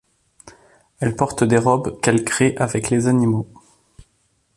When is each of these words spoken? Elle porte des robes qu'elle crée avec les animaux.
Elle 0.99 1.15
porte 1.15 1.43
des 1.43 1.59
robes 1.59 2.01
qu'elle 2.01 2.25
crée 2.25 2.55
avec 2.57 2.89
les 2.89 3.05
animaux. 3.05 3.47